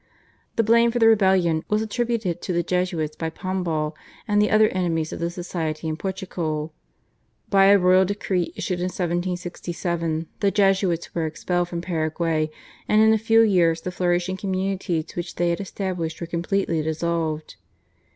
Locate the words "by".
3.15-3.29, 7.51-7.65